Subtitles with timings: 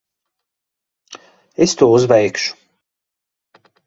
[1.65, 2.57] Es to uzveikšu.